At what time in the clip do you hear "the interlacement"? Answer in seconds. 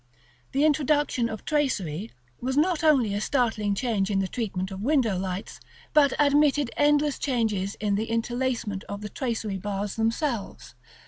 7.93-8.83